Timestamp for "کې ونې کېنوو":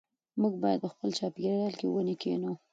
1.79-2.53